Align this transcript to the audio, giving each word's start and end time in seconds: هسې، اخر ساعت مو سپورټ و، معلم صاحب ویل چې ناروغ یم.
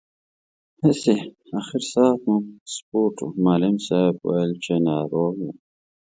هسې، 0.83 1.15
اخر 1.59 1.81
ساعت 1.93 2.19
مو 2.29 2.35
سپورټ 2.75 3.15
و، 3.23 3.27
معلم 3.45 3.75
صاحب 3.87 4.15
ویل 4.27 4.51
چې 4.63 4.73
ناروغ 4.89 5.33
یم. 5.43 5.57